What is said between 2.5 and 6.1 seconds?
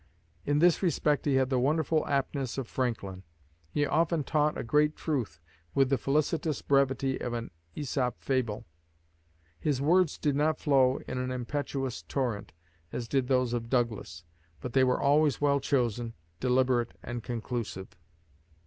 of Franklin. He often taught a great truth with the